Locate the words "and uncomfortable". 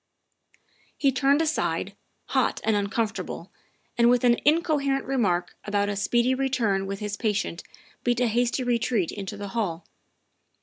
2.63-3.51